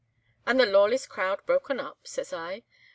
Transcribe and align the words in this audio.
"'And 0.47 0.59
the 0.59 0.65
Lawless 0.65 1.05
crowd 1.05 1.45
broken 1.45 1.79
up?' 1.79 2.07
says 2.07 2.33
I. 2.33 2.63